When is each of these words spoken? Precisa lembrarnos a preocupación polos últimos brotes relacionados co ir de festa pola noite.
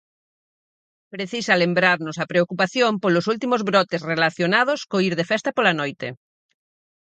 Precisa 1.13 1.59
lembrarnos 1.63 2.17
a 2.17 2.25
preocupación 2.31 2.91
polos 3.03 3.25
últimos 3.33 3.61
brotes 3.69 4.05
relacionados 4.11 4.79
co 4.89 4.97
ir 5.07 5.13
de 5.19 5.25
festa 5.31 5.49
pola 5.57 5.77
noite. 5.81 6.07